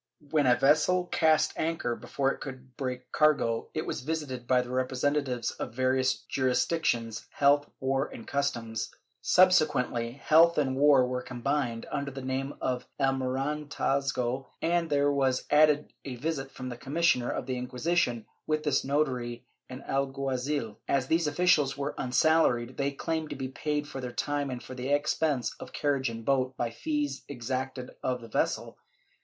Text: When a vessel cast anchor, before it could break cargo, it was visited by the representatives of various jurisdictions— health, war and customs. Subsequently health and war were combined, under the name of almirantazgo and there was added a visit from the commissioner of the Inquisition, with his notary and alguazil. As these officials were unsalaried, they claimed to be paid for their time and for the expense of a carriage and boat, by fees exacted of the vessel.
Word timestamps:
When 0.31 0.47
a 0.47 0.55
vessel 0.55 1.05
cast 1.11 1.53
anchor, 1.57 1.95
before 1.95 2.31
it 2.31 2.41
could 2.41 2.75
break 2.75 3.11
cargo, 3.11 3.69
it 3.75 3.85
was 3.85 4.01
visited 4.01 4.47
by 4.47 4.63
the 4.63 4.71
representatives 4.71 5.51
of 5.51 5.75
various 5.75 6.21
jurisdictions— 6.23 7.27
health, 7.39 7.69
war 7.79 8.07
and 8.07 8.25
customs. 8.27 8.89
Subsequently 9.21 10.13
health 10.13 10.57
and 10.57 10.75
war 10.75 11.05
were 11.05 11.21
combined, 11.21 11.85
under 11.91 12.09
the 12.09 12.23
name 12.23 12.55
of 12.61 12.87
almirantazgo 12.99 14.47
and 14.59 14.89
there 14.89 15.11
was 15.11 15.45
added 15.51 15.93
a 16.03 16.15
visit 16.15 16.49
from 16.49 16.69
the 16.69 16.77
commissioner 16.77 17.29
of 17.29 17.45
the 17.45 17.55
Inquisition, 17.59 18.25
with 18.47 18.65
his 18.65 18.83
notary 18.83 19.45
and 19.69 19.83
alguazil. 19.83 20.77
As 20.87 21.05
these 21.05 21.27
officials 21.27 21.77
were 21.77 21.93
unsalaried, 21.99 22.75
they 22.75 22.89
claimed 22.89 23.29
to 23.29 23.35
be 23.35 23.49
paid 23.49 23.87
for 23.87 24.01
their 24.01 24.11
time 24.11 24.49
and 24.49 24.63
for 24.63 24.73
the 24.73 24.89
expense 24.89 25.53
of 25.59 25.69
a 25.69 25.73
carriage 25.73 26.09
and 26.09 26.25
boat, 26.25 26.57
by 26.57 26.71
fees 26.71 27.21
exacted 27.29 27.91
of 28.01 28.21
the 28.21 28.27
vessel. 28.27 28.79